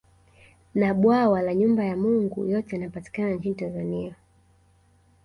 [0.75, 4.15] Na Bwawa la Nyumba ya Mungu yote yanapatikana nchini Tanzania